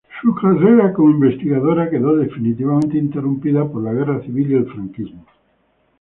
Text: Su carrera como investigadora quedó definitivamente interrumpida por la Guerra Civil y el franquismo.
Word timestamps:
Su 0.19 0.33
carrera 0.33 0.91
como 0.93 1.11
investigadora 1.11 1.87
quedó 1.91 2.15
definitivamente 2.15 2.97
interrumpida 2.97 3.69
por 3.71 3.83
la 3.83 3.93
Guerra 3.93 4.19
Civil 4.23 4.49
y 4.49 4.55
el 4.55 4.65
franquismo. 4.65 5.23